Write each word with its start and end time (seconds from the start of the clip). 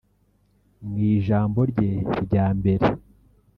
Mu 0.87 0.95
ijambo 1.13 1.59
rye 1.71 1.91
rya 2.23 2.45
mbere 2.57 2.87